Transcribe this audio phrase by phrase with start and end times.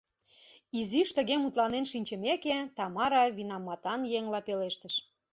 [0.79, 4.95] Изиш тыге мутланен шинчымеке, Тамара винаматан еҥла пелештыш: